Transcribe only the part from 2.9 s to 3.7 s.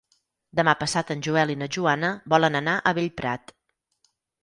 a Bellprat.